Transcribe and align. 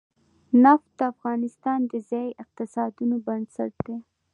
نفت 0.63 0.87
د 0.99 1.01
افغانستان 1.13 1.79
د 1.91 1.93
ځایي 2.09 2.31
اقتصادونو 2.43 3.15
بنسټ 3.25 3.73
دی. 3.85 3.97